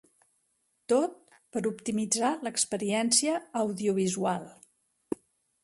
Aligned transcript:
Tot 0.93 1.19
per 1.57 1.61
optimitzar 1.71 2.31
l'experiència 2.47 3.37
audiovisual. 3.65 4.49